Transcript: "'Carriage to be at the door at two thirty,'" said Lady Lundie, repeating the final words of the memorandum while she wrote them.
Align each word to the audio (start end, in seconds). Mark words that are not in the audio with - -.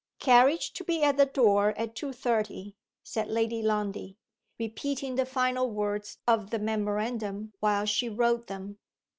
"'Carriage 0.17 0.73
to 0.73 0.83
be 0.83 1.03
at 1.03 1.15
the 1.15 1.27
door 1.27 1.75
at 1.77 1.93
two 1.95 2.11
thirty,'" 2.11 2.75
said 3.03 3.27
Lady 3.27 3.61
Lundie, 3.61 4.17
repeating 4.57 5.13
the 5.13 5.27
final 5.27 5.69
words 5.69 6.17
of 6.27 6.49
the 6.49 6.57
memorandum 6.57 7.53
while 7.59 7.85
she 7.85 8.09
wrote 8.09 8.47
them. 8.47 8.79